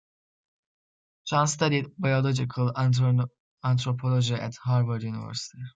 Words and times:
Chun 1.27 1.45
studied 1.45 1.91
biological 1.95 2.73
anthropology 3.63 4.33
at 4.33 4.55
Harvard 4.63 5.03
University. 5.03 5.61